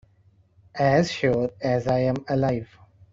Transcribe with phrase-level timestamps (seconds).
[0.73, 2.67] As sure as I am alive.